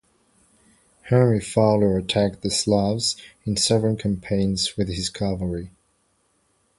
[1.09, 5.69] Henry the Fowler attacked the Slavs in several campaigns with his cavalry.